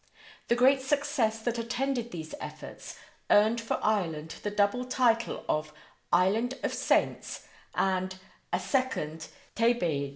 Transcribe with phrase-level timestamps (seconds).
[0.47, 2.97] The great success that attended these efforts
[3.29, 5.71] earned for Ireland the double title of
[6.11, 8.17] Island of Saints and
[8.51, 10.09] a Second Thebaid.